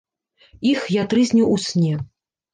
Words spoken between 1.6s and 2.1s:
сне.